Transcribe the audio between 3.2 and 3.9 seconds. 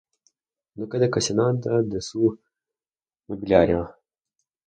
mobiliario.